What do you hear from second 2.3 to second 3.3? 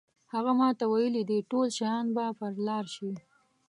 پر لار شي.